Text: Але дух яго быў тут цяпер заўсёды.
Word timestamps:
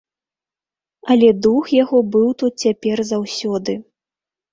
Але 1.15 1.27
дух 1.45 1.69
яго 1.83 1.97
быў 2.15 2.29
тут 2.39 2.53
цяпер 2.69 2.97
заўсёды. 3.11 3.77